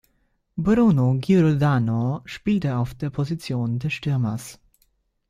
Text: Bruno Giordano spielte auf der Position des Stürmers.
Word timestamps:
Bruno 0.57 1.19
Giordano 1.19 2.23
spielte 2.25 2.75
auf 2.75 2.95
der 2.95 3.11
Position 3.11 3.77
des 3.77 3.93
Stürmers. 3.93 4.59